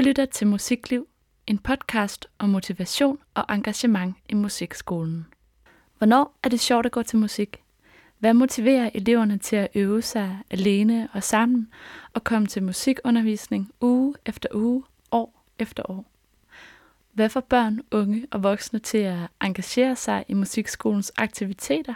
[0.00, 1.08] lytter til Musikliv,
[1.46, 5.26] en podcast om motivation og engagement i musikskolen.
[5.98, 7.62] Hvornår er det sjovt at gå til musik?
[8.18, 11.68] Hvad motiverer eleverne til at øve sig alene og sammen
[12.14, 16.04] og komme til musikundervisning uge efter uge, år efter år?
[17.12, 21.94] Hvad får børn, unge og voksne til at engagere sig i musikskolens aktiviteter?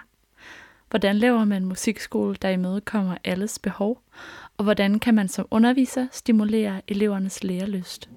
[0.94, 4.02] Hvordan laver man musikskole, der imødekommer alles behov?
[4.56, 8.08] Og hvordan kan man som underviser stimulere elevernes lærelyst?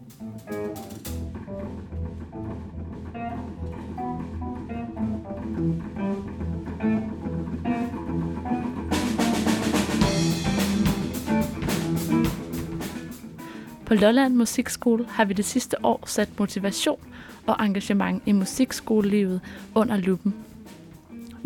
[13.86, 17.00] På Lolland Musikskole har vi det sidste år sat motivation
[17.48, 19.42] og engagement i musikskolelivet
[19.76, 20.34] under lupen.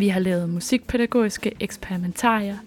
[0.01, 2.57] Vi har lavet musikpædagogiske eksperimentarier,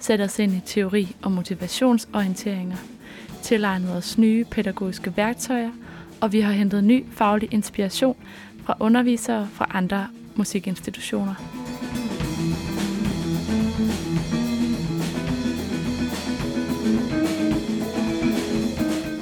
[0.00, 2.76] sat os ind i teori og motivationsorienteringer,
[3.42, 5.70] tilegnet os nye pædagogiske værktøjer,
[6.20, 8.16] og vi har hentet ny faglig inspiration
[8.64, 11.34] fra undervisere fra andre musikinstitutioner.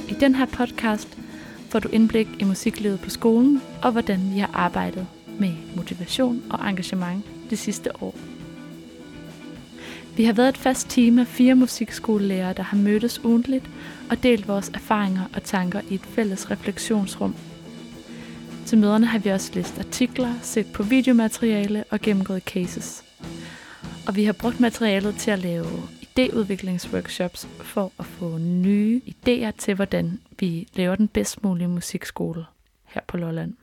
[0.09, 1.19] I den her podcast
[1.69, 5.07] får du indblik i musiklivet på skolen og hvordan vi har arbejdet
[5.39, 8.15] med motivation og engagement det sidste år.
[10.17, 13.71] Vi har været et fast team af fire musikskolelærere, der har mødtes ugentligt
[14.11, 17.35] og delt vores erfaringer og tanker i et fælles refleksionsrum.
[18.67, 23.05] Til møderne har vi også læst artikler, set på videomateriale og gennemgået cases.
[24.07, 25.67] Og vi har brugt materialet til at lave
[26.03, 32.45] idéudviklingsworkshops for at få nye idéer til, hvordan vi laver den bedst mulige musikskole
[32.85, 33.55] her på Lolland.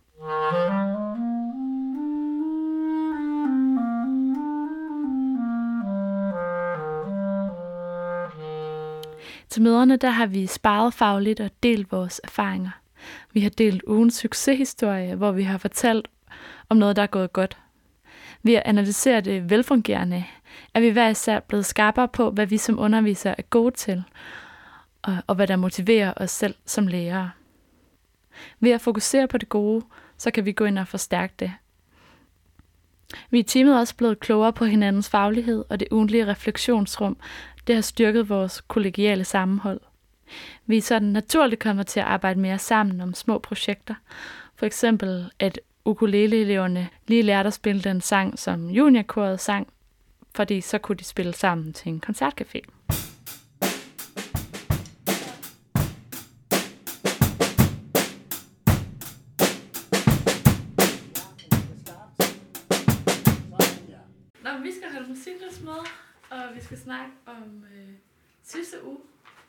[9.49, 12.71] Til møderne der har vi sparet fagligt og delt vores erfaringer.
[13.33, 16.07] Vi har delt ugens succeshistorie, hvor vi har fortalt
[16.69, 17.57] om noget, der er gået godt.
[18.43, 20.25] Ved at analysere det velfungerende,
[20.73, 24.03] er vi hver især blevet skarpere på, hvad vi som undervisere er gode til,
[25.01, 27.31] og, og hvad der motiverer os selv som lærere.
[28.59, 29.85] Ved at fokusere på det gode,
[30.17, 31.51] så kan vi gå ind og forstærke det.
[33.29, 37.17] Vi er i teamet også blevet klogere på hinandens faglighed og det ugentlige refleksionsrum,
[37.69, 39.81] det har styrket vores kollegiale sammenhold.
[40.65, 43.95] Vi er sådan naturligt kommet til at arbejde mere sammen om små projekter.
[44.55, 49.67] For eksempel, at ukuleleeleverne lige lærte at spille den sang, som juniorkoret sang,
[50.35, 52.59] fordi så kunne de spille sammen til en koncertcafé.
[64.43, 67.93] Nå, vi skal holde musikløsmøde, og vi skal snakke om øh,
[68.43, 68.97] sidste uge,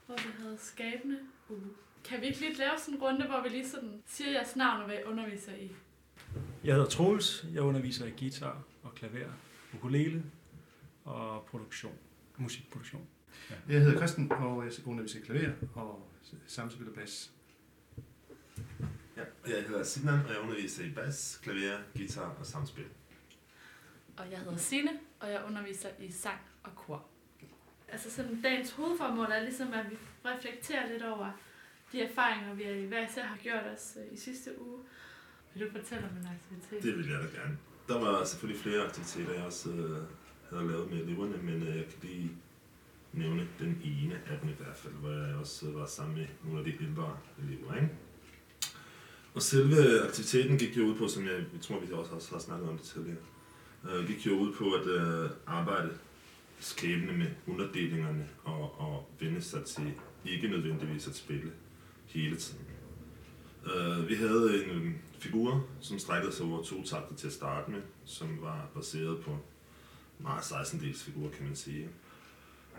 [0.06, 1.18] hvor vi havde skabende
[1.50, 1.70] uge.
[2.04, 4.80] Kan vi ikke lige lave sådan en runde, hvor vi lige sådan siger jeres navn
[4.80, 5.72] og hvad I underviser i?
[6.64, 7.46] Jeg hedder Troels.
[7.52, 9.30] Jeg underviser i guitar og klaver,
[9.74, 10.22] ukulele
[11.04, 11.92] og produktion,
[12.36, 13.06] musikproduktion.
[13.50, 13.54] Ja.
[13.68, 16.08] Jeg hedder Christian, og jeg underviser i klaver og
[16.46, 17.32] samspiller bas.
[19.16, 22.84] Ja, jeg hedder Sinan, og jeg underviser i bas, klaver, guitar og samspil.
[24.16, 27.04] Og jeg hedder Sine, og jeg underviser i sang og kor.
[27.88, 31.30] Altså sådan dagens hovedformål er ligesom, at vi reflekterer lidt over
[31.92, 34.78] de erfaringer, vi hver især har gjort os øh, i sidste uge.
[35.54, 36.82] Vil du fortælle om en aktivitet?
[36.82, 37.58] Det vil jeg da gerne.
[37.88, 40.02] Der var selvfølgelig flere aktiviteter, jeg også øh,
[40.50, 42.30] havde lavet med eleverne, men øh, jeg kan lige
[43.12, 46.26] nævne den ene af dem i hvert fald, hvor jeg også øh, var sammen med
[46.44, 47.74] nogle af de ældre elever.
[47.74, 47.90] Ikke?
[49.34, 52.68] Og selve aktiviteten gik jo ud på, som jeg, jeg tror, vi også har snakket
[52.68, 53.18] om det tidligere,
[53.88, 55.90] øh, vi kører ud på at øh, arbejde
[56.60, 59.92] skæbne med underdelingerne og, og vende sig til
[60.24, 61.52] ikke nødvendigvis at spille
[62.06, 62.64] hele tiden.
[63.66, 67.70] Øh, vi havde en øh, figur, som strækkede sig over to takter til at starte
[67.70, 69.38] med, som var baseret på
[70.18, 71.88] meget 16 dels figur, kan man sige.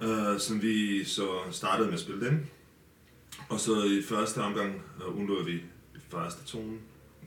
[0.01, 2.49] Øh, som vi så startede med at spille den.
[3.49, 5.61] Og så i første omgang øh, undlod vi
[6.09, 6.77] første tone.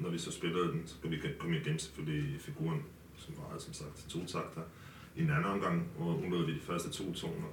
[0.01, 2.83] Når vi så spillede den, så kunne vi komme igennem selvfølgelig figuren,
[3.25, 4.61] som var som sagt til to takter.
[5.17, 7.49] I en anden omgang undlod vi de første to toner.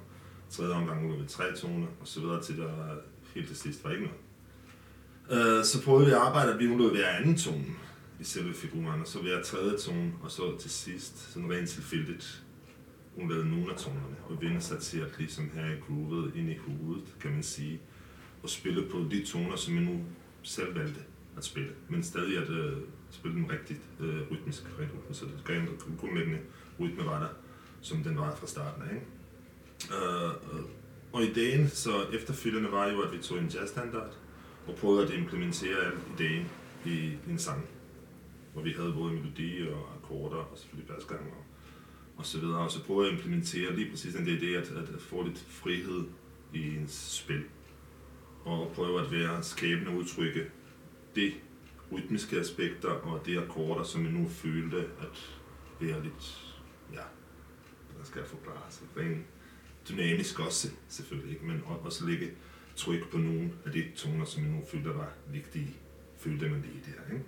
[0.50, 2.96] Tredje omgang undlod vi tre toner, og så videre til der
[3.34, 5.58] helt til sidst var ikke noget.
[5.58, 7.66] Øh, så prøvede vi at arbejde, at vi undlod hver anden tone
[8.20, 12.44] i selve figuren, og så hver tredje tone, og så til sidst, sådan rent tilfældigt,
[13.16, 17.14] undlade nogle af tonerne, og vende sig til at ligesom have groovet ind i hovedet,
[17.20, 17.80] kan man sige,
[18.42, 20.00] og spille på de toner, som jeg nu
[20.42, 21.00] selv valgte
[21.36, 22.76] at spille, men stadig at øh,
[23.10, 25.60] spille den rigtigt øh, rytmisk, rent rytmisk, så det gav
[25.98, 26.38] grundlæggende
[26.80, 27.28] rytme var der,
[27.80, 28.94] som den var fra starten af.
[28.94, 29.06] Ikke?
[29.90, 30.64] Øh, øh
[31.12, 34.16] og ideen så efterfølgende var jo, at vi tog en jazzstandard,
[34.66, 36.46] og prøvede at implementere ideen
[36.86, 37.68] i en sang,
[38.52, 41.44] hvor vi havde både melodi og akkorder og selvfølgelig basgang og,
[42.16, 42.58] og så videre.
[42.58, 46.04] Og så prøvede at implementere lige præcis den idé at, at få lidt frihed
[46.54, 47.42] i ens spil.
[48.44, 50.46] Og prøve at være skabende udtrykke
[51.14, 51.32] det
[51.92, 55.40] rytmiske aspekter og det akkorder, som jeg nu følte at
[55.80, 56.54] være lidt,
[56.92, 57.02] ja,
[57.90, 59.26] hvordan skal jeg forklare, så rent
[59.88, 61.46] dynamisk også selvfølgelig, ikke?
[61.46, 62.30] men også lægge
[62.76, 65.76] tryk på nogle af de toner, som jeg nu følte var vigtige,
[66.18, 67.14] følte man lige der.
[67.14, 67.24] Ikke?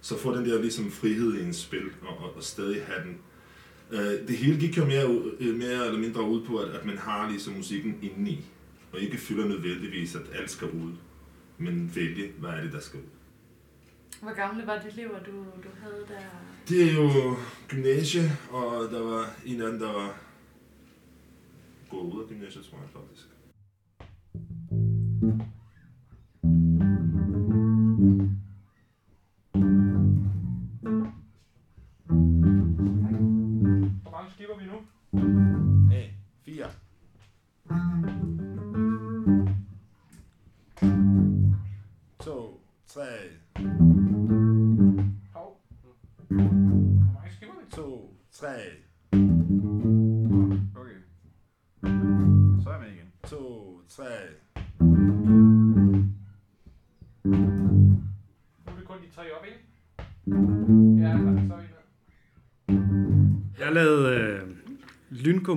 [0.00, 3.18] Så få den der ligesom frihed i en spil, og, og, og stadig have den.
[3.90, 6.98] Øh, det hele gik jo mere, øh, mere eller mindre ud på, at, at man
[6.98, 8.44] har ligesom musikken indeni,
[8.92, 10.92] og ikke føler nødvendigvis, at alt skal ud,
[11.58, 13.04] men vælge, hvad er det, der skal ud.
[14.22, 16.20] Hvor gamle var de elever, du, du havde der?
[16.68, 17.36] Det er jo
[17.68, 20.20] gymnasie, og der var en anden, der var
[21.90, 23.28] gået ud af gymnasiet, tror jeg faktisk.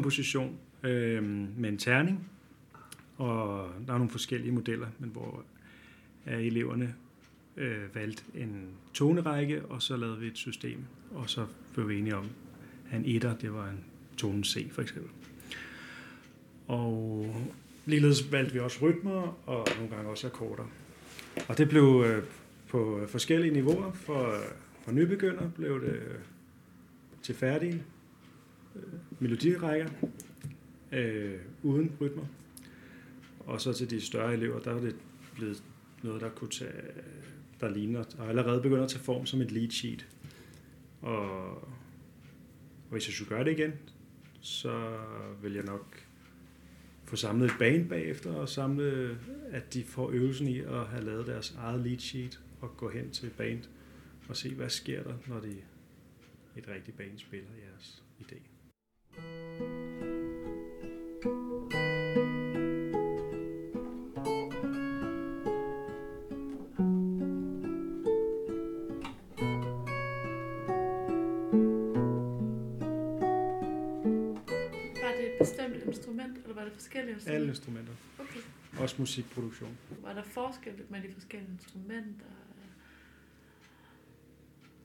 [0.08, 1.24] Position øh,
[1.58, 2.30] med en terning,
[3.18, 5.44] og der er nogle forskellige modeller, men hvor
[6.28, 6.96] øh, eleverne
[7.58, 10.80] øh, valgte en tonerække, og så lavede vi et system,
[11.12, 12.26] og så blev vi enige om,
[12.92, 13.84] at en etter, det var en
[14.18, 15.12] tone C for eksempel.
[16.68, 17.36] Og
[17.86, 20.64] ligeledes valgte vi også rytmer, og nogle gange også akkorder.
[21.48, 22.24] Og det blev øh,
[22.68, 23.92] på forskellige niveauer.
[23.92, 24.52] For, øh,
[24.84, 26.20] for nybegynder blev det øh,
[27.22, 27.84] til færdige
[28.78, 29.90] Øh, melodirækker
[30.92, 32.26] øh, uden rytmer.
[33.40, 34.96] Og så til de større elever, der er det
[35.36, 35.64] blevet
[36.04, 36.82] noget, der kunne tage,
[37.60, 40.08] der ligner, og allerede begynder at tage form som et lead sheet.
[41.02, 43.74] Og, og hvis jeg skulle gøre det igen,
[44.42, 44.98] så
[45.42, 46.04] vil jeg nok
[47.06, 49.18] få samlet et band bagefter, og samle,
[49.52, 53.12] at de får øvelsen i at have lavet deres eget lead sheet, og gå hen
[53.12, 53.64] til band
[54.28, 55.56] og se, hvad sker der, når de
[56.58, 58.57] et rigtigt band spiller jeres idé.
[75.40, 77.40] Bestemt instrument, eller var det forskellige instrumenter?
[77.40, 78.40] Alle instrumenter, Okay.
[78.78, 79.78] også musikproduktion.
[80.02, 82.26] Var der forskel med de forskellige instrumenter?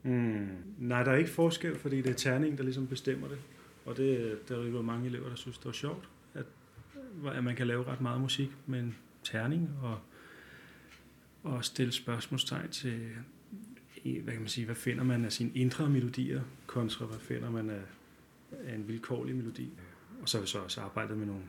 [0.03, 0.49] Mm.
[0.79, 3.39] Nej, der er ikke forskel, fordi det er terningen, der ligesom bestemmer det.
[3.85, 6.45] Og det, der er jo mange elever, der synes, det var sjovt, at,
[7.35, 9.99] at man kan lave ret meget musik med en terning, og,
[11.43, 13.01] og stille spørgsmålstegn til,
[14.05, 17.71] hvad kan man sige, hvad finder man af sine indre melodier, kontra hvad finder man
[17.71, 17.83] af,
[18.65, 19.69] af en vilkårlig melodi.
[20.22, 21.43] Og så har vi så også arbejdet med nogle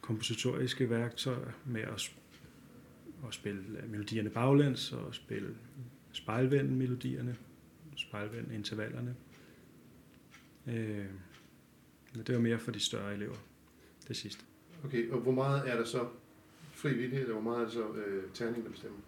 [0.00, 2.12] kompositoriske værktøjer med at,
[3.28, 5.56] at spille melodierne baglæns og spille
[6.12, 7.36] spejlvende melodierne
[7.96, 9.16] spejlvende intervallerne.
[10.66, 11.06] Øh,
[12.14, 13.36] men det var mere for de større elever,
[14.08, 14.44] det sidste.
[14.84, 16.08] Okay, og hvor meget er der så
[16.72, 18.98] fri vilje, eller hvor meget er det så øh, terning, der bestemmer?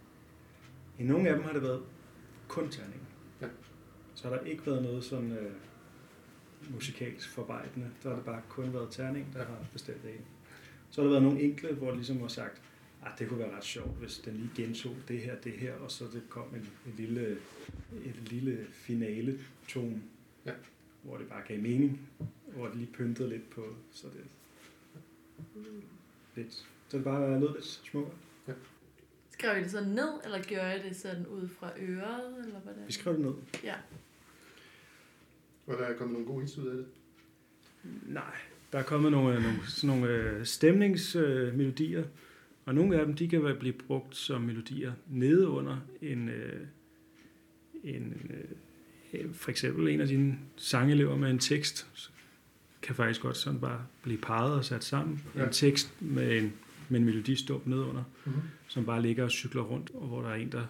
[0.99, 1.83] I nogle af dem har det været
[2.49, 3.07] kun terninger.
[3.41, 3.47] Ja.
[4.15, 5.53] Så har der ikke været noget sådan øh,
[6.71, 7.91] musikalsk forarbejdende.
[8.03, 10.25] Der har det bare kun været terning, der har bestemt det ene.
[10.91, 12.63] Så har der været nogle enkle, hvor det ligesom var sagt,
[13.07, 15.91] at det kunne være ret sjovt, hvis den lige gentog det her, det her, og
[15.91, 17.39] så det kom en, en lille,
[18.05, 20.03] et lille finale tone,
[20.47, 20.53] Ja.
[21.03, 22.09] hvor det bare gav mening,
[22.57, 24.25] hvor det lige pyntede lidt på, så det
[26.37, 26.53] lidt,
[26.89, 28.15] så det bare lød lidt smukkere.
[29.31, 32.87] Skrev I det sådan ned, eller gjorde I det sådan ud fra øret, eller hvordan?
[32.87, 33.35] Vi skrev det ned.
[33.65, 33.75] Ja.
[35.67, 36.87] Og der er kommet nogle gode indskud af det?
[38.07, 38.35] Nej,
[38.73, 42.07] der er kommet nogle, nogle, sådan nogle øh, stemningsmelodier, øh,
[42.65, 46.67] og nogle af dem de kan være- blive brugt som melodier nede under en, øh,
[47.85, 48.21] en
[49.13, 52.11] øh, for eksempel en af dine sangelever med en tekst,
[52.83, 55.23] kan faktisk godt sådan bare blive parret og sat sammen.
[55.35, 55.45] Ja.
[55.47, 56.53] En tekst med en,
[56.89, 58.43] med en melodistump nedunder, Mm-hmm.
[58.69, 60.65] som bare ligger og cykler rundt, og hvor der er en, der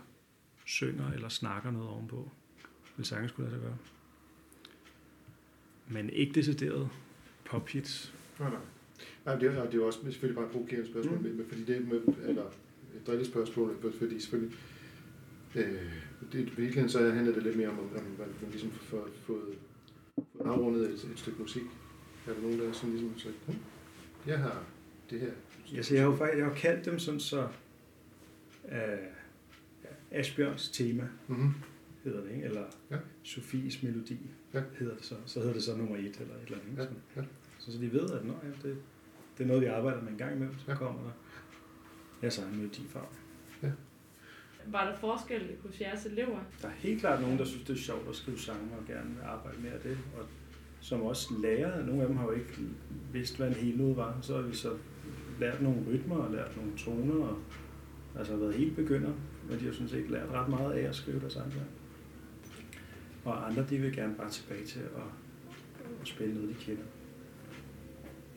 [0.64, 2.30] synger eller snakker noget ovenpå.
[2.96, 3.76] Vil sangen skulle lade sig gøre.
[5.88, 6.88] Men ikke decideret
[7.44, 8.14] pophits.
[8.40, 8.58] Nej, nej.
[9.26, 11.24] Nej, det er, det er jo også selvfølgelig bare et provokerende spørgsmål, Mm.
[11.24, 12.44] men fordi det med, eller
[12.96, 14.56] et drillespørgsmål, fordi selvfølgelig,
[15.54, 15.64] øh,
[16.32, 19.54] det, i virkeligheden så handler det lidt mere om, om, om man ligesom får fået
[20.44, 21.62] afrundet et, et stykke musik.
[22.26, 23.54] Er der nogen, der er sådan ligesom sagt, hm,
[24.26, 24.62] jeg har
[25.10, 25.30] det her.
[25.76, 27.48] Altså, jeg har jo faktisk jeg har kaldt dem sådan så
[28.64, 28.70] uh,
[30.10, 31.52] Asbjørns tema, Mm-hmm.
[32.04, 32.44] Hedder det, ikke?
[32.44, 32.96] eller Ja.
[33.22, 34.18] Sofies melodi,
[34.54, 34.62] Ja.
[34.78, 35.14] hedder det så.
[35.26, 36.76] Så hedder det så nummer et eller et eller andet.
[36.78, 36.96] Ja, Sådan.
[37.16, 37.22] ja.
[37.58, 38.76] Så, så de ved, at nå, ja, det,
[39.38, 40.76] det er noget, vi arbejder med en gang imellem, så Ja.
[40.76, 41.10] kommer der
[42.22, 43.06] jeres egen melodifarve.
[44.66, 46.38] Var der forskel hos jeres elever?
[46.62, 49.10] Der er helt klart nogen, der synes, det er sjovt at skrive sange og gerne
[49.10, 50.26] vil arbejde med det, og
[50.80, 51.86] som også lærer.
[51.86, 52.52] Nogle af dem har jo ikke
[53.12, 54.18] vidst, hvad en helnode var.
[54.22, 54.76] Så har vi så
[55.40, 57.38] lært nogle rytmer og lært nogle toner, og
[58.18, 59.12] altså har været helt begynder,
[59.50, 61.66] men de har sådan set lært ret meget af at skrive deres egen sang.
[63.24, 65.02] Og andre, de vil gerne bare tilbage til at,
[66.02, 66.82] at spille noget, de kender.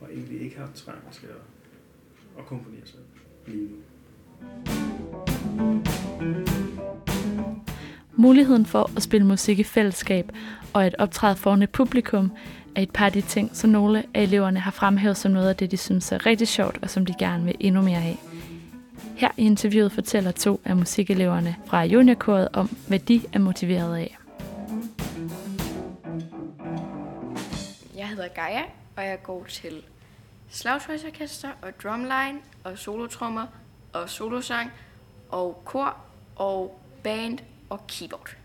[0.02, 1.42] Og egentlig ikke har trang til at,
[2.40, 3.00] at komponere sig
[3.48, 3.76] lige nu.
[8.16, 10.32] Muligheden for at spille musik i fællesskab
[10.74, 12.32] og at optræde foran et publikum
[12.76, 15.56] er et par af de ting, som nogle af eleverne har fremhævet som noget af
[15.56, 18.20] det, de synes er rigtig sjovt og som de gerne vil endnu mere af.
[19.16, 24.18] Her i interviewet fortæller to af musikeleverne fra juniorkoret om, hvad de er motiveret af.
[28.18, 28.64] Hedder Gaia,
[28.96, 29.84] og jeg går til
[30.50, 33.48] slagtøjsorkester og drumline og solotrommer
[33.94, 34.72] og solosang
[35.30, 35.98] og kor
[36.36, 38.36] og band og keyboard.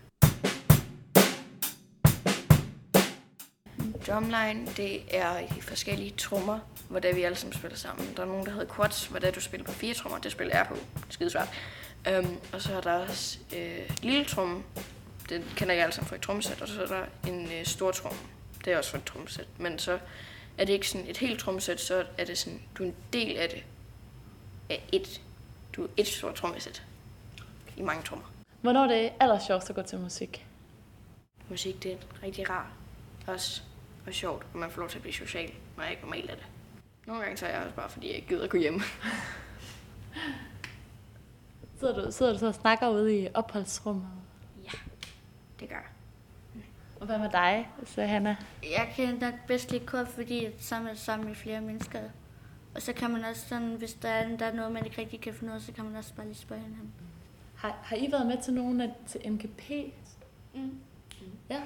[4.07, 8.13] Drumline, det er de forskellige trommer, hvor det vi alle sammen spiller sammen.
[8.17, 10.17] Der er nogen, der hedder quads, hvor det du spiller på fire trommer.
[10.19, 10.75] Det spiller jeg på.
[11.09, 11.49] Skide svært.
[12.19, 14.63] Um, og så er der også øh, lille tromme.
[15.29, 16.61] Den kender jeg alle sammen fra et trommesæt.
[16.61, 18.19] Og så er der en øh, stor tromme.
[18.65, 19.47] Det er også fra et trommesæt.
[19.57, 19.99] Men så
[20.57, 23.37] er det ikke sådan et helt trommesæt, så er det sådan, du er en del
[23.37, 23.63] af det.
[24.69, 25.21] Af et.
[25.75, 26.83] Du er et stort trommesæt.
[27.77, 28.25] I mange trommer.
[28.61, 30.45] Hvornår er det allersjovest at gå til musik?
[31.49, 32.67] Musik, det er rigtig rart.
[33.27, 33.61] Også
[34.07, 36.35] og sjovt, og man får lov til at blive social, når jeg ikke normalt er
[36.35, 36.45] det.
[37.07, 38.81] Nogle gange så er jeg også bare, fordi jeg ikke gider at gå hjem.
[41.79, 44.07] Sidder du, sidder du så og snakker ude i opholdsrummet?
[45.59, 45.92] Det gør jeg.
[47.03, 48.35] Og hvad med dig, så Hanna?
[48.63, 51.99] Jeg kan nok bedst lide kor, fordi sammen er sammen med flere mennesker.
[52.75, 55.21] Og så kan man også sådan, hvis der er, der er noget, man ikke rigtig
[55.21, 56.91] kan finde ud af, så kan man også bare lige spørge hinanden.
[57.55, 59.93] Har, har I været med til nogen af til MGP?
[60.53, 60.79] Mm.
[61.49, 61.59] Ja.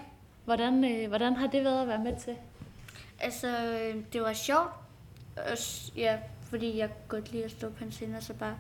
[0.46, 2.36] Hvordan, øh, hvordan har det været at være med til?
[3.20, 4.72] Altså, øh, det var sjovt.
[5.96, 8.58] Ja, fordi jeg godt lide at stå på en scene og så bare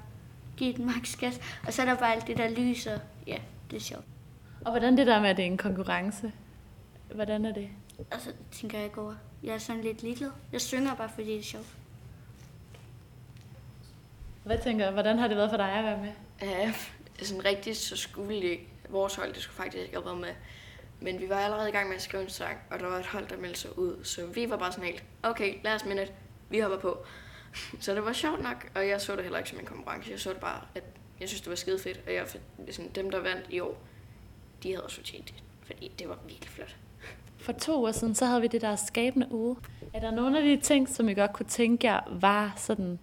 [0.57, 1.39] give den max gas.
[1.67, 3.37] Og så er der bare alt det der lys, og ja,
[3.71, 4.05] det er sjovt.
[4.65, 6.31] Og hvordan det der med, at det er en konkurrence?
[7.15, 7.69] Hvordan er det?
[8.11, 9.15] Og så tænker jeg ikke over.
[9.43, 10.31] Jeg er sådan lidt ligeglad.
[10.51, 11.77] Jeg synger bare, fordi det er sjovt.
[14.43, 14.91] Hvad tænker du?
[14.91, 16.11] Hvordan har det været for dig at være med?
[16.41, 16.73] Ja,
[17.21, 18.59] sådan rigtigt, så skulle det,
[18.89, 20.33] vores hold, det skulle faktisk ikke have været med.
[20.99, 23.05] Men vi var allerede i gang med at skrive en sang, og der var et
[23.05, 24.03] hold, der meldte sig ud.
[24.03, 26.11] Så vi var bare sådan helt, okay, lad os minute,
[26.49, 27.05] vi hopper på.
[27.81, 30.11] Så det var sjovt nok, og jeg så det heller ikke som en konkurrence.
[30.11, 30.83] Jeg så det bare, at
[31.19, 32.01] jeg synes, det var skide fedt.
[32.07, 32.27] Og jeg,
[32.71, 33.77] sådan, dem, der vandt i år,
[34.63, 36.75] de havde også fortjent det, fordi det var virkelig flot.
[37.47, 39.55] For to uger siden, så havde vi det der skabende uge.
[39.93, 42.99] Er der nogle af de ting, som I godt kunne tænke jer, var sådan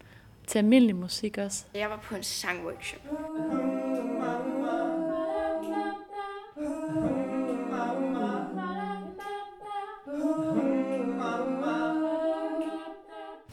[0.47, 1.65] til almindelig musik også?
[1.75, 3.01] Jeg var på en sangworkshop.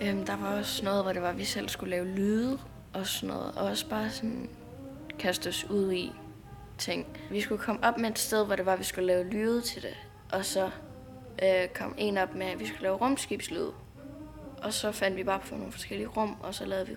[0.01, 2.59] Øhm, der var også noget, hvor det var, at vi selv skulle lave lyde
[2.93, 3.57] og sådan noget.
[3.57, 4.49] Og også bare sådan
[5.19, 6.11] kaste os ud i
[6.77, 7.05] ting.
[7.29, 9.61] Vi skulle komme op med et sted, hvor det var, at vi skulle lave lyde
[9.61, 10.10] til det.
[10.31, 10.71] Og så
[11.43, 13.73] øh, kom en op med, at vi skulle lave rumskibslyde.
[14.61, 16.95] Og så fandt vi bare på nogle forskellige rum, og så lavede vi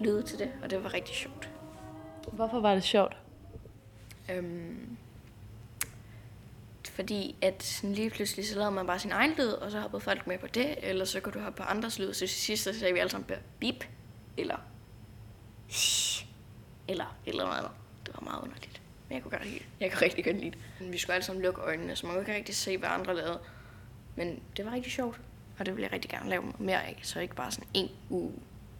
[0.00, 1.50] lyde til det, og det var rigtig sjovt.
[2.32, 3.16] Hvorfor var det sjovt?
[4.30, 4.96] Øhm,
[6.90, 10.00] fordi at sådan lige pludselig så lavede man bare sin egen lyd, og så hoppede
[10.00, 12.12] folk med på det, eller så kunne du hoppe på andres lyd.
[12.12, 13.30] Så til sidst så sagde vi alle sammen
[13.60, 13.84] bip,
[14.36, 14.56] eller
[15.68, 16.26] shh,
[16.88, 17.70] eller et eller andet.
[18.06, 18.75] Det var meget underligt.
[19.08, 20.92] Men jeg kunne, godt, lide jeg kunne rigtig godt lide det.
[20.92, 23.40] Vi skulle alle sammen lukke øjnene, så man kunne ikke rigtig se, hvad andre lavede.
[24.16, 25.20] Men det var rigtig sjovt,
[25.58, 27.00] og det ville jeg rigtig gerne lave mere af.
[27.02, 28.32] Så ikke bare sådan en uge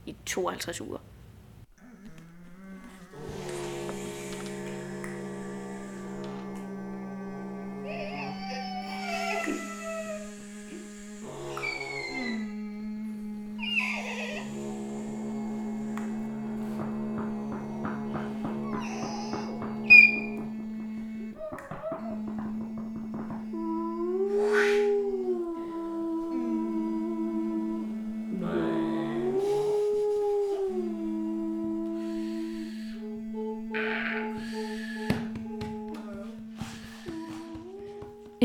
[0.07, 0.99] i 52 uger.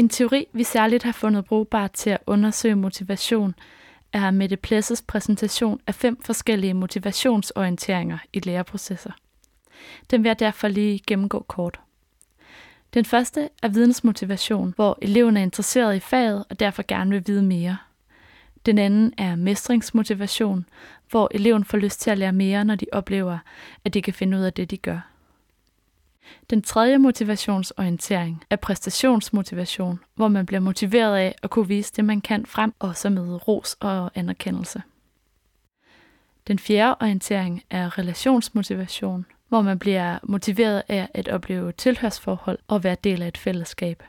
[0.01, 3.55] En teori, vi særligt har fundet brugbar til at undersøge motivation,
[4.13, 9.11] er Mette Plesses præsentation af fem forskellige motivationsorienteringer i læreprocesser.
[10.11, 11.79] Den vil jeg derfor lige gennemgå kort.
[12.93, 17.43] Den første er vidensmotivation, hvor eleven er interesseret i faget og derfor gerne vil vide
[17.43, 17.77] mere.
[18.65, 20.65] Den anden er mestringsmotivation,
[21.09, 23.37] hvor eleven får lyst til at lære mere, når de oplever,
[23.85, 25.10] at de kan finde ud af det, de gør.
[26.49, 32.21] Den tredje motivationsorientering er præstationsmotivation, hvor man bliver motiveret af at kunne vise det, man
[32.21, 34.81] kan frem, også med ros og anerkendelse.
[36.47, 42.97] Den fjerde orientering er relationsmotivation, hvor man bliver motiveret af at opleve tilhørsforhold og være
[43.03, 44.03] del af et fællesskab.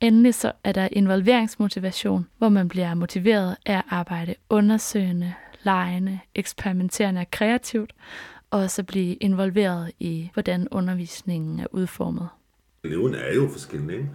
[0.00, 7.20] Endelig så er der involveringsmotivation, hvor man bliver motiveret af at arbejde undersøgende, lejende, eksperimenterende
[7.20, 7.92] og kreativt,
[8.50, 12.28] og også blive involveret i, hvordan undervisningen er udformet.
[12.84, 14.08] Eleven er jo forskellig, ikke?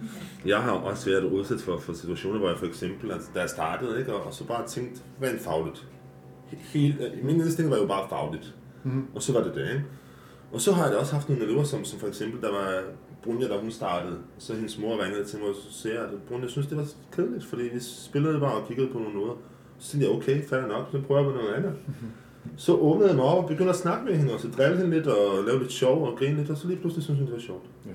[0.46, 3.50] Jeg har også været udsat for, for situationer, hvor jeg for eksempel, altså, da jeg
[3.50, 5.88] startede, ikke, og, og så bare tænkte, hvad er fagligt?
[6.50, 8.54] Helt, min indstilling var jo bare fagligt.
[8.84, 9.06] Mm-hmm.
[9.14, 9.84] Og så var det det, ikke?
[10.52, 12.82] Og så har jeg da også haft nogle elever, som, som for eksempel, der var
[13.22, 16.42] Brunja, da hun startede, så hendes mor ringede til mig og så sagde, at Brunja,
[16.42, 19.34] jeg synes, det var kedeligt, fordi vi spillede bare og kiggede på nogle noder.
[19.78, 21.72] Så tænkte jeg, okay, fair nok, så prøver jeg på noget andet.
[21.86, 22.10] Mm-hmm.
[22.56, 24.90] Så åbnede jeg mig op og begyndte at snakke med hende, og så drille hende
[24.90, 27.34] lidt og lave lidt sjov og grine lidt, og så lige pludselig synes hun, det
[27.34, 27.64] var sjovt.
[27.86, 27.90] Ja.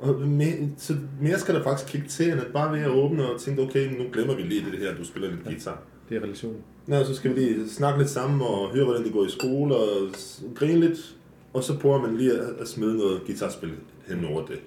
[0.00, 3.30] Og mere, så mere skal der faktisk kigge til, end at bare ved at åbne
[3.32, 5.82] og tænke, okay, nu glemmer vi lige det her, du spiller lidt guitar.
[6.08, 6.56] Det er relation.
[6.88, 9.76] Ja, så skal vi lige snakke lidt sammen og høre, hvordan det går i skole
[9.76, 10.08] og
[10.54, 11.16] grine lidt.
[11.52, 13.70] Og så prøver man lige at, at smide noget guitarspil
[14.08, 14.60] hen over det.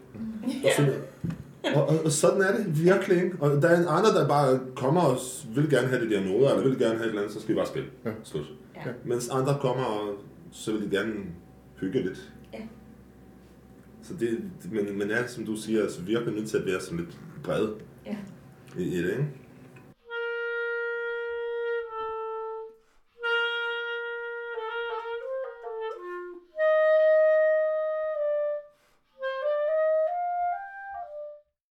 [0.63, 0.93] Og, så,
[1.75, 3.37] og, og, og, sådan er det virkelig, ikke?
[3.39, 5.17] Og der er en andre, der bare kommer og
[5.55, 7.55] vil gerne have det der noder, eller vil gerne have et eller andet, så skal
[7.55, 7.89] vi bare spille.
[8.05, 8.11] Ja.
[8.23, 8.45] Slut.
[8.75, 8.91] Ja.
[9.05, 10.13] Mens andre kommer, og
[10.51, 11.13] så vil de gerne
[11.79, 12.31] hygge lidt.
[12.53, 12.59] Ja.
[14.03, 14.39] Så det,
[14.71, 17.67] men, men er, som du siger, altså virkelig nødt til at være sådan lidt bred
[18.05, 18.15] ja.
[18.77, 19.27] i, i det, ikke?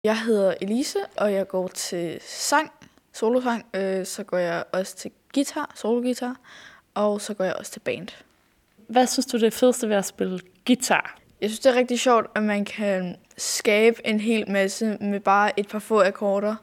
[0.05, 2.73] Jeg hedder Elise, og jeg går til sang,
[3.13, 3.67] solosang.
[3.75, 6.37] Øh, så går jeg også til guitar, sologitar,
[6.95, 8.09] og så går jeg også til band.
[8.77, 11.19] Hvad synes du det er fedeste ved at spille guitar?
[11.41, 15.61] Jeg synes, det er rigtig sjovt, at man kan skabe en hel masse med bare
[15.61, 16.57] et par få akkorder.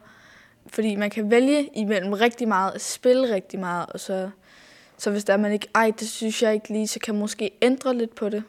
[0.66, 4.30] Fordi man kan vælge imellem rigtig meget, at spille rigtig meget, og så,
[4.96, 7.50] så hvis der man ikke, ej, det synes jeg ikke lige, så kan man måske
[7.62, 8.42] ændre lidt på det.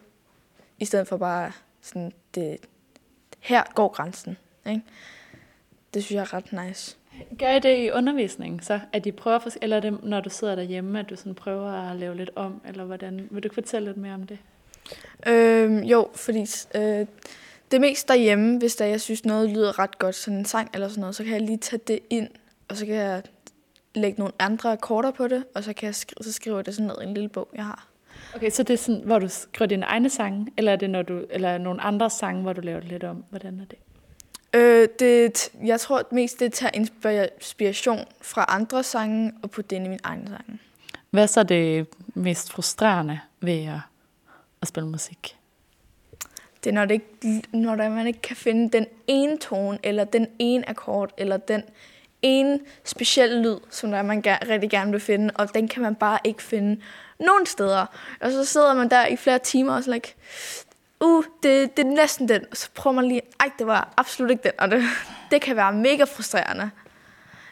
[0.80, 2.58] I stedet for bare sådan, det,
[3.40, 4.38] her går grænsen.
[4.66, 4.82] Ikke?
[5.94, 6.98] Det synes jeg er ret nice.
[7.40, 8.80] Gør I det i undervisningen så?
[8.94, 11.72] At I prøver, for, eller er det, når du sidder derhjemme, at du sådan prøver
[11.72, 12.62] at lave lidt om?
[12.68, 13.28] Eller hvordan?
[13.32, 14.38] Vil du fortælle lidt mere om det?
[15.28, 16.46] Øhm, jo, fordi
[16.76, 17.06] øh,
[17.72, 20.88] det mest derhjemme, hvis der jeg synes noget lyder ret godt, sådan en sang eller
[20.88, 22.30] sådan noget, så kan jeg lige tage det ind,
[22.68, 23.24] og så kan jeg
[23.96, 26.76] lægge nogle andre akkorder på det, og så, kan jeg skrive, så skriver jeg det
[26.76, 27.88] sådan ned i en lille bog, jeg har.
[28.36, 31.02] Okay, så det er sådan, hvor du skriver dine egne sange, eller er det når
[31.02, 33.24] du, eller nogle andre sange, hvor du laver det lidt om?
[33.30, 33.78] Hvordan er det?
[34.54, 39.90] Øh, det, jeg tror mest, det tager inspiration fra andre sange og det ind i
[39.90, 40.60] min egen sange.
[41.10, 43.80] Hvad er så det mest frustrerende ved at,
[44.62, 45.36] at spille musik?
[46.64, 50.04] Det er, når, det ikke, når der, man ikke kan finde den ene tone, eller
[50.04, 51.64] den ene akkord, eller den
[52.22, 55.96] ene specielle lyd, som der man gerne, rigtig gerne vil finde, og den kan man
[55.96, 56.82] bare ikke finde
[57.20, 57.86] nogen steder.
[58.22, 60.16] Og så sidder man der i flere timer og så like,
[61.00, 62.46] uh, det, det er næsten den.
[62.52, 64.52] Og så prøver man lige, ej, det var absolut ikke den.
[64.58, 64.84] Og det,
[65.32, 66.72] det kan være mega frustrerende.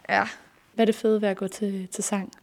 [0.09, 0.27] Ja.
[0.73, 2.33] Hvad er det fede ved at gå til, til sang?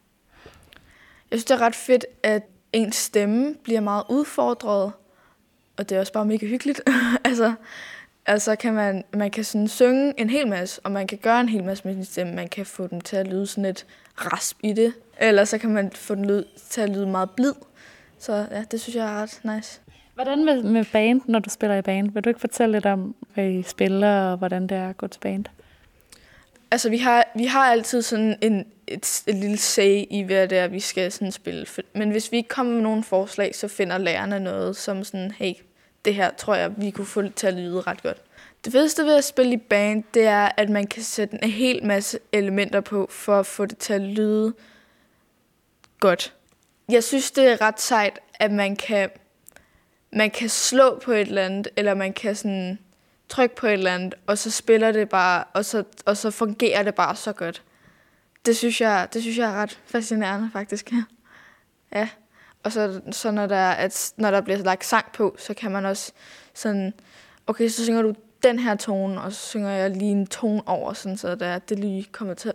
[1.31, 4.93] Jeg synes, det er ret fedt, at ens stemme bliver meget udfordret.
[5.77, 6.81] Og det er også bare mega hyggeligt.
[7.25, 7.55] altså,
[8.27, 11.49] altså kan man, man kan sådan synge en hel masse, og man kan gøre en
[11.49, 12.35] hel masse med sin stemme.
[12.35, 13.87] Man kan få den til at lyde sådan et
[14.17, 14.95] rasp i det.
[15.19, 17.53] Eller så kan man få den lyd, til at lyde meget blid.
[18.19, 19.81] Så ja, det synes jeg er ret nice.
[20.15, 22.13] Hvordan med, med band, når du spiller i band?
[22.13, 25.07] Vil du ikke fortælle lidt om, hvad I spiller, og hvordan det er at gå
[25.07, 25.45] til band?
[26.71, 30.59] Altså, vi har, vi har altid sådan en, et, et lille say i, hvad det
[30.59, 31.67] er, vi skal sådan spille.
[31.95, 35.53] Men hvis vi ikke kommer med nogen forslag, så finder lærerne noget, som sådan, hey,
[36.05, 38.23] det her tror jeg, vi kunne få til at lyde ret godt.
[38.65, 41.87] Det fedeste ved at spille i band, det er, at man kan sætte en hel
[41.87, 44.55] masse elementer på, for at få det til at lyde
[46.01, 46.35] godt.
[46.89, 49.11] Jeg synes, det er ret sejt, at man kan
[50.15, 52.79] man kan slå på et eller andet, eller man kan sådan
[53.29, 56.83] trykke på et eller andet, og så spiller det bare, og så, og så fungerer
[56.83, 57.63] det bare så godt.
[58.47, 60.93] Det synes jeg, det synes jeg er ret fascinerende, faktisk.
[61.95, 62.09] ja.
[62.63, 65.85] Og så, så når, der, at, når der bliver lagt sang på, så kan man
[65.85, 66.13] også
[66.55, 66.95] sådan,
[67.47, 70.93] okay, så synger du den her tone, og så synger jeg lige en tone over,
[70.93, 72.53] sådan, så der, det lige kommer til,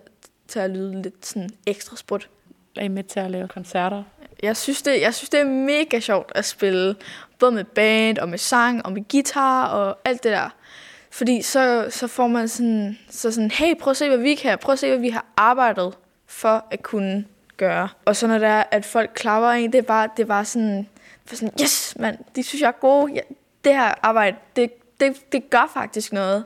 [0.48, 2.30] til at lyde lidt sådan ekstra sprut.
[2.76, 4.04] Er I med til at lave koncerter?
[4.44, 6.96] Jeg synes, det, jeg synes, det er mega sjovt at spille,
[7.40, 10.50] både med band og med sang og med guitar og alt det der.
[11.12, 14.58] Fordi så, så får man sådan, så sådan, hey, prøv at se, hvad vi kan.
[14.58, 15.98] Prøv at se, hvad vi har arbejdet
[16.28, 17.26] for at kunne
[17.58, 17.90] gøre.
[18.06, 20.46] Og så når det er, at folk klapper en, det er bare, det er bare
[20.46, 20.90] sådan,
[21.26, 23.14] for sådan, yes, mand, de synes, jeg er gode.
[23.14, 23.22] Ja,
[23.64, 26.46] det her arbejde, det, det, det gør faktisk noget.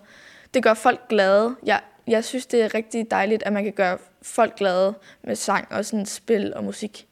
[0.53, 1.55] Det gør folk glade.
[1.63, 5.67] Jeg, jeg synes, det er rigtig dejligt, at man kan gøre folk glade med sang
[5.71, 7.07] og sådan spil og musik.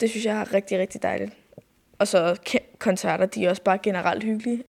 [0.00, 1.32] Det synes jeg er rigtig, rigtig dejligt.
[1.98, 2.36] Og så
[2.78, 4.62] koncerter, de er også bare generelt hyggelige.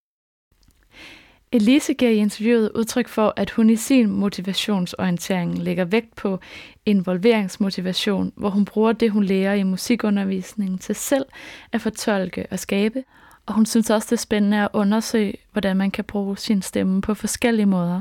[1.52, 6.38] Elise giver i interviewet udtryk for, at hun i sin motivationsorientering lægger vægt på
[6.86, 11.24] involveringsmotivation, hvor hun bruger det, hun lærer i musikundervisningen til selv
[11.72, 13.04] at fortolke og skabe,
[13.46, 17.00] og hun synes også, det er spændende at undersøge, hvordan man kan bruge sin stemme
[17.00, 18.00] på forskellige måder.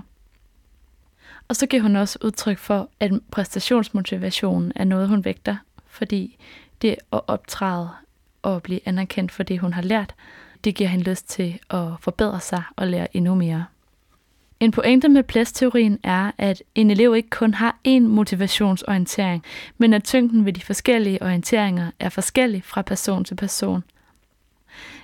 [1.48, 6.38] Og så giver hun også udtryk for, at præstationsmotivationen er noget, hun vægter, fordi
[6.82, 7.90] det at optræde
[8.42, 10.16] og blive anerkendt for det, hun har lært,
[10.64, 13.66] det giver hende lyst til at forbedre sig og lære endnu mere.
[14.60, 19.44] En pointe med pladsteorien er, at en elev ikke kun har én motivationsorientering,
[19.78, 23.84] men at tyngden ved de forskellige orienteringer er forskellig fra person til person.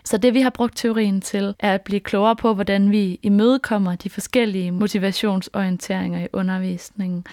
[0.04, 3.96] Så det vi har brugt teorien til, er at blive klogere på, hvordan vi imødekommer
[3.96, 7.26] de forskellige motivationsorienteringer i undervisningen,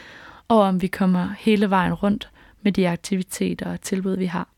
[0.49, 2.31] og om vi kommer hele vejen rundt
[2.65, 4.49] med de aktiviteter og tilbud, vi har.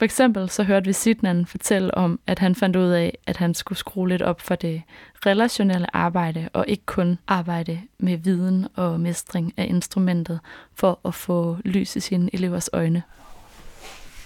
[0.00, 3.54] For eksempel så hørte vi Sidnan fortælle om, at han fandt ud af, at han
[3.54, 4.82] skulle skrue lidt op for det
[5.26, 10.40] relationelle arbejde, og ikke kun arbejde med viden og mestring af instrumentet,
[10.74, 13.02] for at få lys i sine elevers øjne.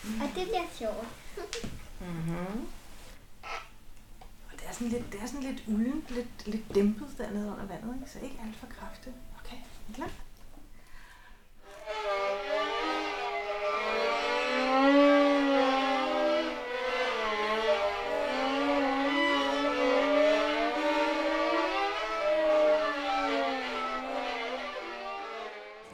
[0.04, 1.06] Og det bliver sjovt.
[2.00, 2.66] mm-hmm.
[4.52, 7.66] Og det er sådan lidt, det er sådan lidt ulden, lidt, lidt dæmpet dernede under
[7.66, 8.10] vandet, ikke?
[8.12, 9.16] så ikke alt for kraftigt.
[9.40, 9.56] Okay,
[9.94, 10.10] klar?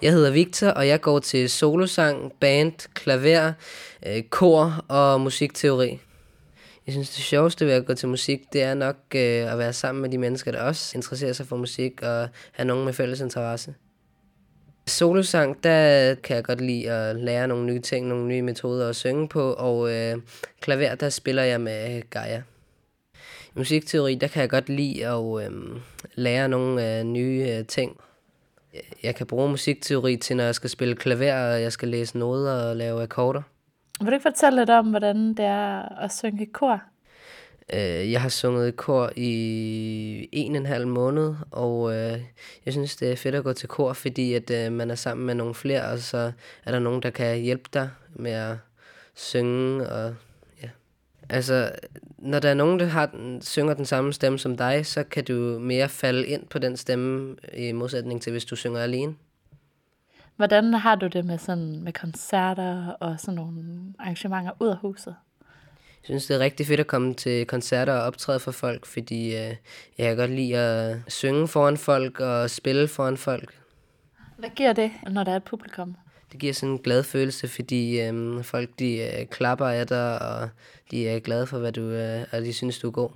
[0.02, 3.52] Jeg hedder Victor, og jeg går til solosang, band, klaver,
[4.06, 6.00] øh, kor og musikteori.
[6.86, 9.72] Jeg synes, det sjoveste ved at gå til musik, det er nok øh, at være
[9.72, 13.20] sammen med de mennesker, der også interesserer sig for musik og have nogen med fælles
[13.20, 13.74] interesse.
[14.86, 18.96] Solosang, der kan jeg godt lide at lære nogle nye ting, nogle nye metoder at
[18.96, 20.16] synge på, og øh,
[20.60, 22.42] klaver, der spiller jeg med Gaia.
[23.46, 25.50] I musikteori, der kan jeg godt lide at øh,
[26.14, 27.96] lære nogle øh, nye øh, ting
[29.02, 32.68] jeg kan bruge musikteori til, når jeg skal spille klaver, og jeg skal læse noder
[32.70, 33.42] og lave akkorder.
[34.00, 36.82] Vil du ikke fortælle lidt om, hvordan det er at synge i kor?
[37.72, 42.18] Øh, jeg har sunget i kor i en og en halv måned, og øh,
[42.64, 45.26] jeg synes, det er fedt at gå til kor, fordi at øh, man er sammen
[45.26, 46.32] med nogle flere, og så
[46.64, 48.56] er der nogen, der kan hjælpe dig med at
[49.14, 50.14] synge og
[51.30, 51.70] Altså,
[52.18, 55.24] når der er nogen, der har den, synger den samme stemme som dig, så kan
[55.24, 59.14] du mere falde ind på den stemme, i modsætning til, hvis du synger alene.
[60.36, 65.14] Hvordan har du det med, sådan, med koncerter og sådan nogle arrangementer ud af huset?
[66.02, 69.26] Jeg synes, det er rigtig fedt at komme til koncerter og optræde for folk, fordi
[69.26, 69.56] øh,
[69.98, 73.60] jeg kan godt lide at synge foran folk og spille foran folk.
[74.36, 75.96] Hvad giver det, når der er et publikum?
[76.32, 80.48] Det giver sådan en glad følelse, fordi øhm, folk de øh, klapper af dig, og
[80.90, 83.10] de er glade for, hvad du øh, og de synes, du er god.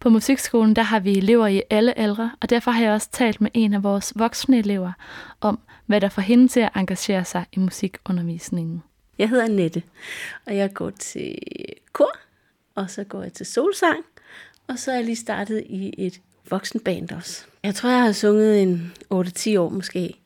[0.00, 3.40] På musikskolen der har vi elever i alle aldre, og derfor har jeg også talt
[3.40, 4.92] med en af vores voksne elever
[5.40, 8.82] om, hvad der får hende til at engagere sig i musikundervisningen.
[9.18, 9.82] Jeg hedder Nette,
[10.46, 11.38] og jeg går til
[11.92, 12.16] kor,
[12.74, 14.04] og så går jeg til solsang,
[14.66, 17.44] og så er jeg lige startet i et voksenband også.
[17.62, 20.21] Jeg tror, jeg har sunget en 8-10 år måske.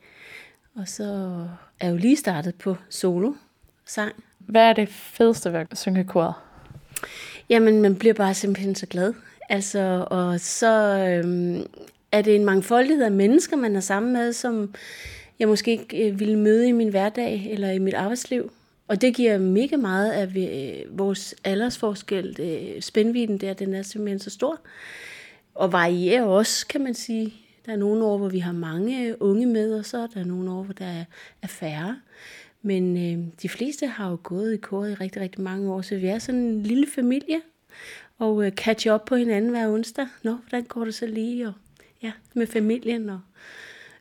[0.77, 1.05] Og så
[1.81, 3.33] er jeg jo lige startet på solo
[3.87, 4.13] sang.
[4.39, 6.35] Hvad er det fedeste ved at synge koret?
[7.49, 9.15] Jamen, man bliver bare simpelthen så glad.
[9.49, 11.67] Altså, og så øhm,
[12.13, 14.75] er det en mangfoldighed af mennesker, man er sammen med, som
[15.39, 18.53] jeg måske ikke øh, ville møde i min hverdag eller i mit arbejdsliv.
[18.89, 22.37] Og det giver mega meget af øh, vores aldersforskel.
[22.41, 24.61] Øh, spændviden der, den er simpelthen så stor.
[25.55, 27.46] Og varierer også, kan man sige.
[27.67, 30.51] Der er nogle år, hvor vi har mange unge med, og så er der nogle
[30.51, 31.05] år, hvor der
[31.43, 32.01] er, færre.
[32.63, 35.97] Men øh, de fleste har jo gået i kor i rigtig, rigtig mange år, så
[35.97, 37.41] vi er sådan en lille familie,
[38.19, 40.07] og øh, catch op på hinanden hver onsdag.
[40.23, 41.49] Nå, hvordan går det så lige?
[41.49, 41.53] Og,
[42.03, 43.21] ja, med familien og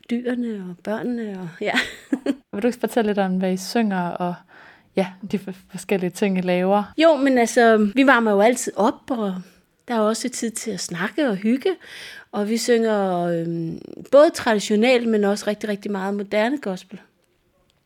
[0.09, 1.39] dyrene og børnene.
[1.39, 1.73] Og, ja.
[2.53, 4.35] Vil du ikke fortælle lidt om, hvad I synger og
[4.95, 5.39] ja, de
[5.71, 6.93] forskellige ting, I laver?
[6.97, 9.35] Jo, men altså, vi varmer jo altid op, og
[9.87, 11.69] der er også tid til at snakke og hygge.
[12.35, 13.47] Og vi synger øh,
[14.11, 17.01] både traditionelt, men også rigtig, rigtig meget moderne gospel.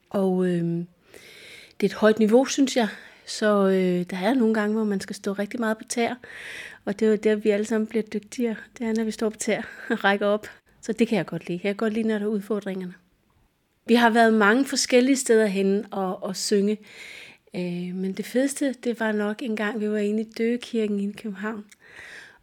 [0.10, 0.64] Og øh,
[1.80, 2.88] det er et højt niveau, synes jeg.
[3.26, 6.14] Så øh, der er nogle gange, hvor man skal stå rigtig meget på tær.
[6.86, 8.56] Og det er jo der, vi alle sammen bliver dygtigere.
[8.78, 10.48] Det er, når vi står på tær og rækker op.
[10.82, 11.60] Så det kan jeg godt lide.
[11.64, 12.94] Jeg kan godt lide, når der er udfordringerne.
[13.86, 16.78] Vi har været mange forskellige steder hen og, og synge.
[17.56, 21.12] Øh, men det fedeste, det var nok en gang, vi var inde i Døgekirken i
[21.12, 21.66] København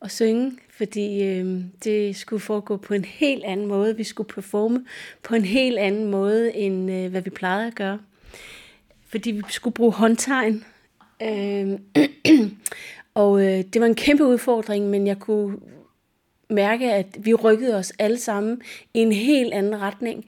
[0.01, 3.97] og synge, fordi øh, det skulle foregå på en helt anden måde.
[3.97, 4.85] Vi skulle performe
[5.23, 7.99] på en helt anden måde, end øh, hvad vi plejede at gøre.
[9.09, 10.65] Fordi vi skulle bruge håndtegn.
[11.23, 11.79] Øh,
[13.15, 15.59] og øh, det var en kæmpe udfordring, men jeg kunne
[16.51, 18.63] mærke, at vi rykkede os alle sammen
[18.95, 20.25] i en helt anden retning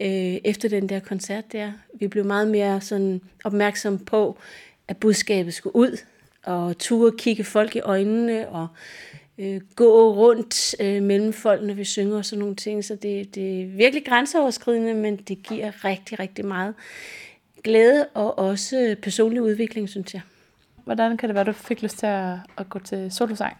[0.00, 1.72] øh, efter den der koncert der.
[1.94, 4.38] Vi blev meget mere sådan opmærksom på,
[4.88, 5.96] at budskabet skulle ud,
[6.44, 8.66] og turde kigge folk i øjnene, og
[9.38, 12.84] øh, gå rundt øh, mellem folk, når vi synger og sådan nogle ting.
[12.84, 16.74] Så det, det er virkelig grænseoverskridende, men det giver rigtig, rigtig meget
[17.64, 20.22] glæde og også personlig udvikling, synes jeg.
[20.84, 23.56] Hvordan kan det være, du fik lyst til at, at gå til solosang?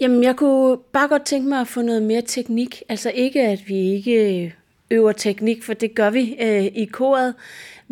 [0.00, 2.82] Jamen, jeg kunne bare godt tænke mig at få noget mere teknik.
[2.88, 4.54] Altså ikke, at vi ikke
[4.90, 7.34] øver teknik, for det gør vi øh, i koret,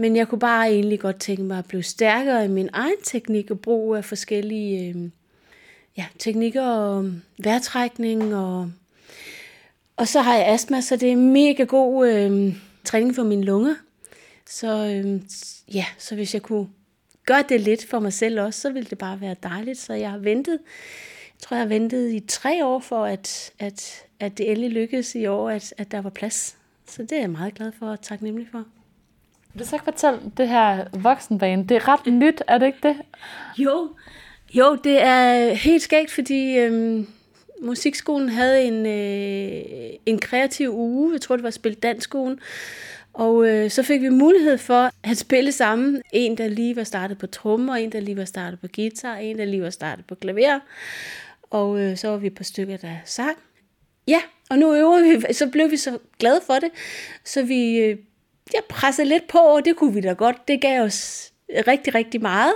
[0.01, 3.51] men jeg kunne bare egentlig godt tænke mig at blive stærkere i min egen teknik
[3.51, 5.11] og brug af forskellige øh,
[5.97, 8.35] ja, teknikker og vejrtrækning.
[8.35, 8.71] Og,
[9.97, 13.75] og så har jeg astma, så det er mega god øh, træning for mine lunger.
[14.47, 15.21] Så øh,
[15.75, 16.69] ja, så hvis jeg kunne
[17.27, 19.79] gøre det lidt for mig selv også, så ville det bare være dejligt.
[19.79, 20.59] Så jeg har ventet,
[21.35, 25.15] jeg tror jeg har ventet i tre år for, at, at, at det endelig lykkedes
[25.15, 26.57] i år, at, at der var plads.
[26.87, 28.65] Så det er jeg meget glad for og taknemmelig for.
[29.59, 31.65] Du så ikke fortælle det her voksenbane.
[31.65, 32.97] Det er ret nyt, er det ikke det?
[33.59, 33.89] Jo,
[34.55, 37.07] jo det er helt skægt, fordi øhm,
[37.63, 41.13] musikskolen havde en, øh, en kreativ uge.
[41.13, 42.41] Jeg tror, det var Spil Danskolen.
[43.13, 46.03] Og øh, så fik vi mulighed for at spille sammen.
[46.13, 49.39] En, der lige var startet på trommer, en, der lige var startet på guitar, en,
[49.39, 50.61] der lige var startet på klaver.
[51.51, 53.37] Og øh, så var vi på stykker, der sang.
[54.09, 56.71] Ja, og nu øver vi, så blev vi så glade for det,
[57.25, 57.99] så vi øh,
[58.55, 60.49] jeg pressede lidt på, og det kunne vi da godt.
[60.49, 61.33] Det gav os
[61.67, 62.53] rigtig, rigtig meget.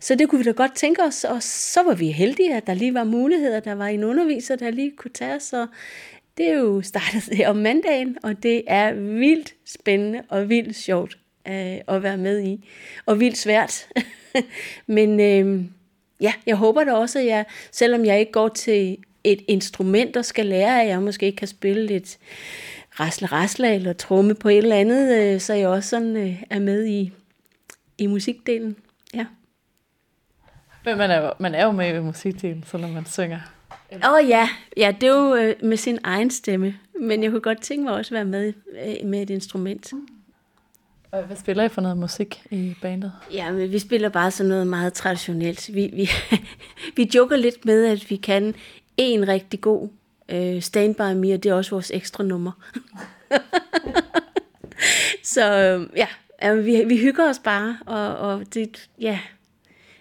[0.00, 2.74] Så det kunne vi da godt tænke os, og så var vi heldige, at der
[2.74, 3.60] lige var muligheder.
[3.60, 5.66] Der var en underviser, der lige kunne tage os, og
[6.38, 11.78] det er jo startet om mandagen, og det er vildt spændende og vildt sjovt øh,
[11.88, 12.68] at være med i,
[13.06, 13.88] og vildt svært.
[14.86, 15.64] Men øh,
[16.20, 20.24] ja, jeg håber da også, at jeg, selvom jeg ikke går til et instrument og
[20.24, 22.18] skal lære, at jeg måske kan spille lidt
[23.00, 26.58] rasle rasle eller tromme på et eller andet, øh, så jeg også sådan øh, er
[26.58, 27.12] med i,
[27.98, 28.76] i musikdelen.
[29.14, 29.26] Ja.
[30.84, 33.40] Men man er, jo, man er jo med i musikdelen, så når man synger.
[33.92, 36.74] Åh oh, ja, ja, det er jo øh, med sin egen stemme.
[37.00, 38.52] Men jeg kunne godt tænke mig også at være med
[38.86, 39.92] øh, med et instrument.
[41.10, 43.12] Og hvad spiller I for noget musik i bandet?
[43.32, 45.74] Ja, men vi spiller bare sådan noget meget traditionelt.
[45.74, 46.10] Vi, vi,
[46.96, 48.54] vi joker lidt med, at vi kan
[48.96, 49.88] en rigtig god
[50.28, 52.52] øh, Stand By Me, og det er også vores ekstra nummer.
[55.34, 56.08] så øh, ja,
[56.42, 59.20] ja vi, vi hygger os bare, og, og det, ja,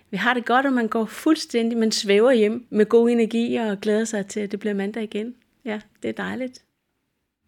[0.09, 3.81] vi har det godt, og man går fuldstændig, man svæver hjem med god energi og
[3.81, 5.35] glæder sig til, at det bliver mandag igen.
[5.65, 6.63] Ja, det er dejligt.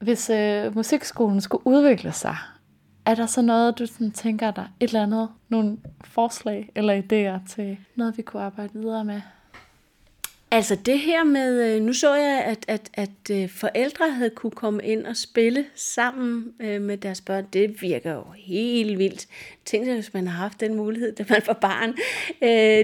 [0.02, 2.38] Hvis øh, musikskolen skulle udvikle sig,
[3.06, 7.48] er der så noget, du sådan tænker der et eller andet, nogle forslag eller idéer
[7.48, 9.22] til noget, vi kunne arbejde videre med?
[10.52, 14.52] Altså det her med, øh, nu så jeg, at, at, at øh, forældre havde kunne
[14.52, 17.46] komme ind og spille sammen øh, med deres børn.
[17.54, 19.28] Det virker jo helt vildt.
[19.66, 21.96] Tænk sig, hvis man har haft den mulighed, da man var barn.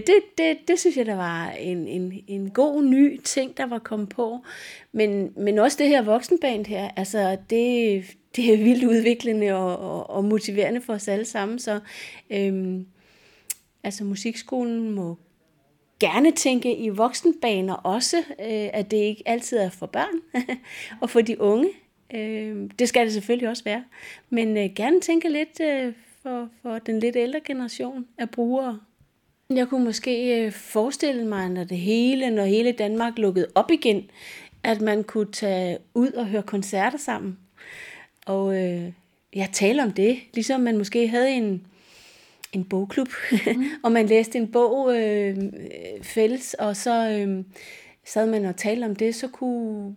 [0.07, 3.79] Det, det, det synes jeg, der var en, en, en god ny ting, der var
[3.79, 4.39] kommet på.
[4.91, 8.03] Men, men også det her voksenband her, altså det,
[8.35, 11.59] det er vildt udviklende og, og, og motiverende for os alle sammen.
[11.59, 11.79] Så
[12.29, 12.85] øhm,
[13.83, 15.17] altså musikskolen må
[15.99, 20.43] gerne tænke i voksenbaner også, øh, at det ikke altid er for børn
[21.01, 21.69] og for de unge.
[22.15, 23.83] Øh, det skal det selvfølgelig også være.
[24.29, 28.79] Men øh, gerne tænke lidt øh, for, for den lidt ældre generation af brugere.
[29.49, 34.09] Jeg kunne måske øh, forestille mig, når det hele, når hele Danmark lukkede op igen,
[34.63, 37.37] at man kunne tage ud og høre koncerter sammen.
[38.25, 38.91] Og øh,
[39.35, 41.67] jeg taler om det, ligesom man måske havde en,
[42.55, 43.65] en bogklub, mm.
[43.83, 45.37] og man læste en bog øh,
[46.01, 47.43] fælles, og så øh,
[48.05, 49.95] sad man og talte om det, så kunne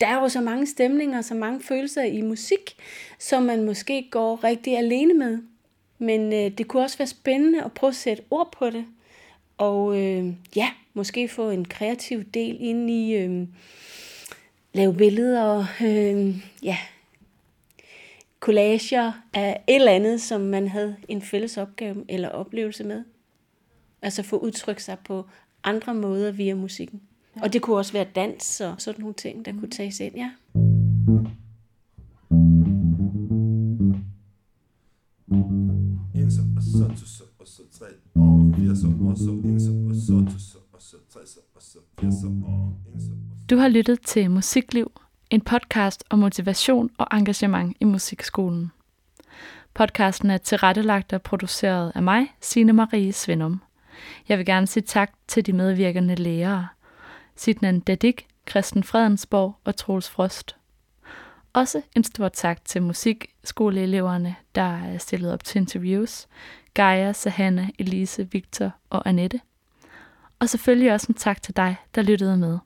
[0.00, 2.76] der er jo så mange stemninger, så mange følelser i musik,
[3.18, 5.38] som man måske går rigtig alene med.
[5.98, 8.84] Men øh, det kunne også være spændende at prøve at sætte ord på det.
[9.58, 10.26] Og øh,
[10.56, 13.46] ja, måske få en kreativ del ind i, øh,
[14.72, 16.76] lave billeder, øh, ja,
[18.40, 23.04] collager af et eller andet, som man havde en fælles opgave eller oplevelse med.
[24.02, 25.26] Altså få udtrykt sig på
[25.64, 27.00] andre måder via musikken.
[27.36, 27.42] Ja.
[27.42, 29.58] Og det kunne også være dans og sådan nogle ting, der mm.
[29.58, 30.30] kunne tages ind, ja.
[36.14, 39.60] En så, og så, to så, og så tre, og fire så, og så en
[39.60, 43.00] så, og så to så, og så tre så, og så fire så, og en
[43.00, 43.10] så.
[43.50, 44.92] Du har lyttet til Musikliv,
[45.30, 48.72] en podcast om motivation og engagement i musikskolen.
[49.74, 53.62] Podcasten er tilrettelagt og produceret af mig, Signe Marie Svendum.
[54.28, 56.68] Jeg vil gerne sige tak til de medvirkende lærere.
[57.36, 60.56] Sidnan Dadik, Christen Fredensborg og Troels Frost.
[61.52, 66.28] Også en stor tak til musikskoleeleverne, der er stillet op til interviews.
[66.74, 69.40] Gaia, Sahana, Elise, Victor og Annette.
[70.38, 72.58] Og selvfølgelig også en tak til dig, der lyttede med.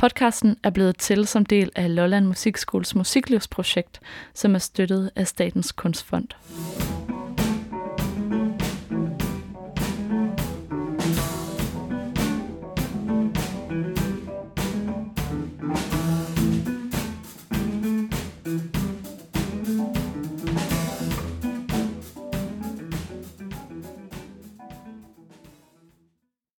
[0.00, 4.00] Podcasten er blevet til som del af Lolland Musikskoles musiklivsprojekt,
[4.34, 6.28] som er støttet af Statens Kunstfond.